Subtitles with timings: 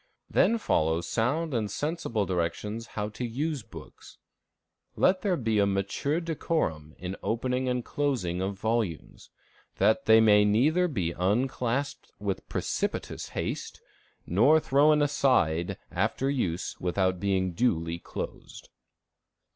[0.31, 4.17] Then follow sound and sensible directions how to use books.
[4.95, 9.29] "Let there be a mature decorum in opening and closing of volumes,
[9.75, 13.79] that they may neither be unclasped with precipitous haste,
[14.25, 18.69] nor thrown aside after use without being duly closed."